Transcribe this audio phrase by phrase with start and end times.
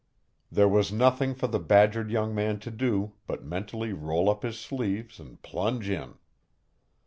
[0.51, 4.57] There was nothing for the badgered young man to do but mentally roll up his
[4.59, 6.15] sleeves and plunge in.